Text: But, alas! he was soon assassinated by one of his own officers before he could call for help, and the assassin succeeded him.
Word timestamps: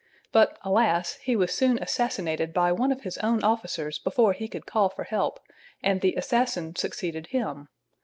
But, 0.31 0.57
alas! 0.63 1.19
he 1.21 1.35
was 1.35 1.53
soon 1.53 1.77
assassinated 1.77 2.55
by 2.55 2.71
one 2.71 2.91
of 2.91 3.01
his 3.03 3.19
own 3.19 3.43
officers 3.43 3.99
before 3.99 4.33
he 4.33 4.47
could 4.47 4.65
call 4.65 4.89
for 4.89 5.03
help, 5.03 5.39
and 5.83 6.01
the 6.01 6.15
assassin 6.15 6.75
succeeded 6.75 7.27
him. 7.27 7.67